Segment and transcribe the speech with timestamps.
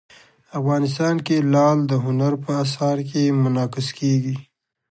[0.59, 4.35] افغانستان کې لعل د هنر په اثار کې منعکس کېږي.